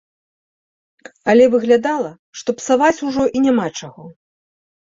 Але 1.33 1.45
выглядала, 1.55 2.11
што 2.41 2.57
псаваць 2.63 3.03
ужо 3.11 3.23
і 3.39 3.45
няма 3.45 3.67
чаго. 3.79 4.03